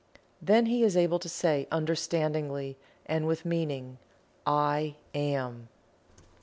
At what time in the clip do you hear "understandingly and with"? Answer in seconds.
1.71-3.45